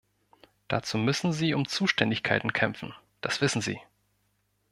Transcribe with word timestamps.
Dazu 0.67 0.97
müssen 0.97 1.31
Sie 1.31 1.53
um 1.53 1.67
Zuständigkeiten 1.67 2.53
kämpfen, 2.53 2.95
das 3.21 3.39
wissen 3.39 3.61
Sie. 3.61 3.79